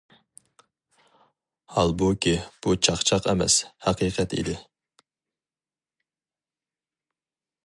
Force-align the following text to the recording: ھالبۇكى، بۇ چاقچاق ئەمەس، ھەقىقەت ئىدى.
ھالبۇكى، 1.75 2.33
بۇ 2.65 2.75
چاقچاق 2.87 3.29
ئەمەس، 3.33 3.59
ھەقىقەت 3.89 4.37
ئىدى. 4.39 4.59